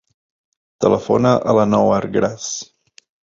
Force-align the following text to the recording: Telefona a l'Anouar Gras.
Telefona 0.85 1.33
a 1.53 1.55
l'Anouar 1.59 2.01
Gras. 2.17 2.51